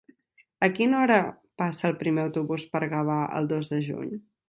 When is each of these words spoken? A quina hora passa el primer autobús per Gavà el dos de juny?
A 0.67 0.69
quina 0.77 1.01
hora 1.01 1.17
passa 1.63 1.87
el 1.91 1.95
primer 2.01 2.25
autobús 2.25 2.67
per 2.75 2.85
Gavà 2.97 3.23
el 3.41 3.55
dos 3.57 3.75
de 3.77 3.85
juny? 3.91 4.15